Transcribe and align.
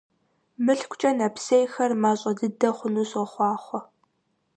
МылъкукӀэ 0.65 1.11
нэпсейхэр 1.17 1.91
мащӀэ 2.01 2.31
дыдэ 2.37 2.69
хъуну 2.77 3.05
сохъуахъуэ! 3.11 3.79